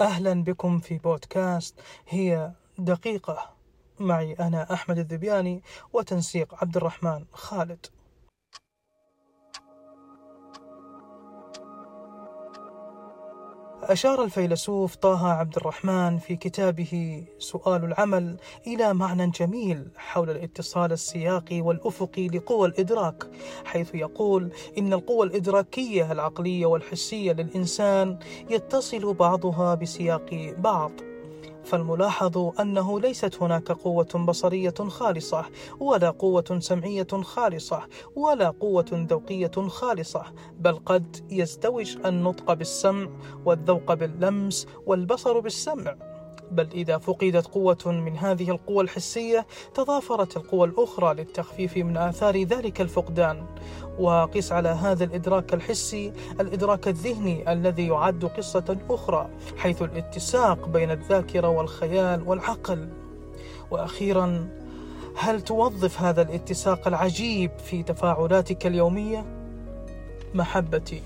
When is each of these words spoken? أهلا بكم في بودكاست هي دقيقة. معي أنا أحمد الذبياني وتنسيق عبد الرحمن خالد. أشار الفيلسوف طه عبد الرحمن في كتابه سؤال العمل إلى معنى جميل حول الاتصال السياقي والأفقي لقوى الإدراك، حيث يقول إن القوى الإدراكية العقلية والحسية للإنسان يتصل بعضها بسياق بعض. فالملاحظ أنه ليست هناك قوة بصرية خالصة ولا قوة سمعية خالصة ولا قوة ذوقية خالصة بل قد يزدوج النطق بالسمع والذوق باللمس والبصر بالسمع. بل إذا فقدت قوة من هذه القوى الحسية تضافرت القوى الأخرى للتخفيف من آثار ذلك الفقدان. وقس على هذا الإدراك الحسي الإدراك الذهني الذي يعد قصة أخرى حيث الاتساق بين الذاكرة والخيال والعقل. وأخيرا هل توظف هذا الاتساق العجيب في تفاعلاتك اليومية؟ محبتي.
أهلا 0.00 0.44
بكم 0.44 0.78
في 0.78 0.98
بودكاست 0.98 1.80
هي 2.08 2.52
دقيقة. 2.78 3.50
معي 4.00 4.32
أنا 4.32 4.72
أحمد 4.72 4.98
الذبياني 4.98 5.62
وتنسيق 5.92 6.54
عبد 6.54 6.76
الرحمن 6.76 7.24
خالد. 7.32 7.86
أشار 13.82 14.24
الفيلسوف 14.24 14.94
طه 14.96 15.28
عبد 15.28 15.56
الرحمن 15.56 16.18
في 16.18 16.36
كتابه 16.36 17.24
سؤال 17.38 17.84
العمل 17.84 18.36
إلى 18.66 18.94
معنى 18.94 19.30
جميل 19.30 19.88
حول 19.96 20.30
الاتصال 20.30 20.92
السياقي 20.92 21.60
والأفقي 21.60 22.28
لقوى 22.28 22.68
الإدراك، 22.68 23.24
حيث 23.64 23.94
يقول 23.94 24.52
إن 24.78 24.92
القوى 24.92 25.26
الإدراكية 25.26 26.12
العقلية 26.12 26.66
والحسية 26.66 27.32
للإنسان 27.32 28.18
يتصل 28.50 29.14
بعضها 29.14 29.74
بسياق 29.74 30.54
بعض. 30.58 30.92
فالملاحظ 31.64 32.60
أنه 32.60 33.00
ليست 33.00 33.42
هناك 33.42 33.72
قوة 33.72 34.24
بصرية 34.28 34.74
خالصة 34.88 35.44
ولا 35.80 36.10
قوة 36.10 36.58
سمعية 36.58 37.06
خالصة 37.22 37.82
ولا 38.16 38.50
قوة 38.50 38.86
ذوقية 38.92 39.68
خالصة 39.68 40.22
بل 40.58 40.76
قد 40.86 41.26
يزدوج 41.30 41.96
النطق 42.06 42.52
بالسمع 42.52 43.08
والذوق 43.44 43.94
باللمس 43.94 44.66
والبصر 44.86 45.40
بالسمع. 45.40 46.17
بل 46.50 46.68
إذا 46.72 46.98
فقدت 46.98 47.46
قوة 47.46 47.78
من 47.86 48.16
هذه 48.16 48.50
القوى 48.50 48.84
الحسية 48.84 49.46
تضافرت 49.74 50.36
القوى 50.36 50.68
الأخرى 50.68 51.14
للتخفيف 51.14 51.76
من 51.76 51.96
آثار 51.96 52.42
ذلك 52.42 52.80
الفقدان. 52.80 53.46
وقس 53.98 54.52
على 54.52 54.68
هذا 54.68 55.04
الإدراك 55.04 55.54
الحسي 55.54 56.12
الإدراك 56.40 56.88
الذهني 56.88 57.52
الذي 57.52 57.86
يعد 57.86 58.24
قصة 58.24 58.76
أخرى 58.90 59.28
حيث 59.56 59.82
الاتساق 59.82 60.68
بين 60.68 60.90
الذاكرة 60.90 61.48
والخيال 61.48 62.28
والعقل. 62.28 62.88
وأخيرا 63.70 64.48
هل 65.16 65.40
توظف 65.40 66.00
هذا 66.00 66.22
الاتساق 66.22 66.88
العجيب 66.88 67.50
في 67.58 67.82
تفاعلاتك 67.82 68.66
اليومية؟ 68.66 69.24
محبتي. 70.34 71.02